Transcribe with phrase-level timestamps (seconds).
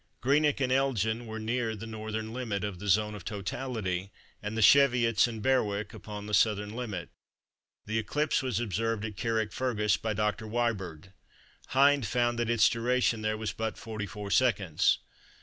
[0.19, 4.09] Greenock and Elgin were near the northern limit of the zone of totality,
[4.41, 7.11] and the Cheviots and Berwick upon the southern limit.
[7.85, 10.47] The eclipse was observed at Carrickfergus by Dr.
[10.47, 11.13] Wyberd.
[11.67, 14.97] Hind found that its duration there was but 44s.